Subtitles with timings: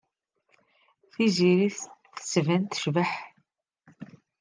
[1.13, 1.69] Tiziri
[2.15, 3.11] tettban-d tecbeḥ.